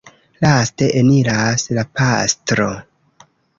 [0.45, 2.69] Laste eniras la pastro.